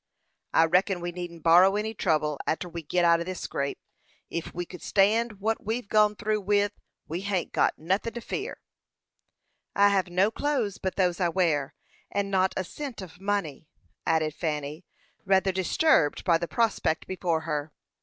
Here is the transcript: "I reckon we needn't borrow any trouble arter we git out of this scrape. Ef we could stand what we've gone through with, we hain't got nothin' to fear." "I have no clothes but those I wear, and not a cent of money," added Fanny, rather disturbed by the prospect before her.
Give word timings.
"I 0.51 0.65
reckon 0.65 0.99
we 0.99 1.11
needn't 1.11 1.43
borrow 1.43 1.75
any 1.75 1.93
trouble 1.93 2.39
arter 2.47 2.67
we 2.67 2.81
git 2.81 3.05
out 3.05 3.19
of 3.19 3.27
this 3.27 3.41
scrape. 3.41 3.77
Ef 4.31 4.51
we 4.51 4.65
could 4.65 4.81
stand 4.81 5.39
what 5.39 5.63
we've 5.63 5.87
gone 5.87 6.15
through 6.15 6.41
with, 6.41 6.71
we 7.07 7.21
hain't 7.21 7.53
got 7.53 7.77
nothin' 7.77 8.15
to 8.15 8.19
fear." 8.21 8.59
"I 9.75 9.89
have 9.89 10.07
no 10.07 10.31
clothes 10.31 10.79
but 10.79 10.95
those 10.95 11.19
I 11.19 11.29
wear, 11.29 11.75
and 12.09 12.31
not 12.31 12.55
a 12.57 12.63
cent 12.63 13.03
of 13.03 13.21
money," 13.21 13.67
added 14.03 14.33
Fanny, 14.33 14.85
rather 15.23 15.51
disturbed 15.51 16.23
by 16.23 16.39
the 16.39 16.47
prospect 16.47 17.05
before 17.05 17.41
her. 17.41 17.71